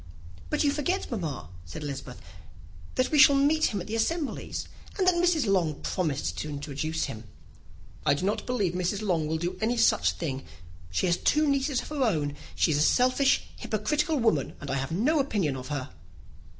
[0.49, 2.19] "But you forget, mamma," said Elizabeth,
[2.95, 5.45] "that we shall meet him at the assemblies, and that Mrs.
[5.45, 7.25] Long has promised to introduce him."
[8.03, 9.03] "I do not believe Mrs.
[9.03, 10.43] Long will do any such thing.
[10.89, 12.35] She has two nieces of her own.
[12.55, 15.91] She is a selfish, hypocritical woman, and I have no opinion of her."